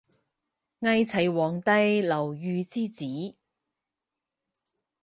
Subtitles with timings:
[0.79, 3.05] 伪齐皇帝刘豫之子。